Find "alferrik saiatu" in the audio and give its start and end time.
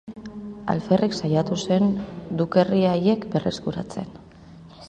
0.73-1.59